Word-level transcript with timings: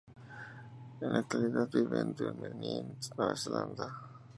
En 0.99 1.13
la 1.13 1.19
actualidad 1.19 1.69
vive 1.71 1.99
en 1.99 2.15
Dunedin, 2.15 2.97
Nueva 3.15 3.35
Zelanda. 3.37 3.95